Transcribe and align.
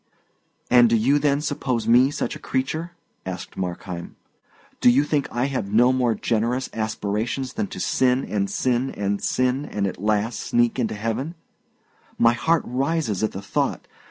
"And 0.71 0.89
do 0.89 0.95
you, 0.97 1.19
then, 1.19 1.41
suppose 1.41 1.87
me 1.87 2.09
such 2.09 2.35
a 2.35 2.39
creature?" 2.39 2.93
asked 3.23 3.55
Markheim. 3.55 4.15
"Do 4.79 4.89
you 4.89 5.03
think 5.03 5.27
I 5.31 5.45
have 5.45 5.71
no 5.71 5.93
more 5.93 6.15
generous 6.15 6.71
aspirations 6.73 7.53
than 7.53 7.67
to 7.67 7.79
sin 7.79 8.25
and 8.25 8.49
sin 8.49 8.89
and 8.95 9.23
sin 9.23 9.63
and 9.63 9.85
at 9.85 10.01
last 10.01 10.39
sneak 10.39 10.79
into 10.79 10.95
heaven? 10.95 11.35
My 12.17 12.33
heart 12.33 12.63
rises 12.65 13.21
at 13.23 13.31
the 13.33 13.43
thought. 13.43 13.87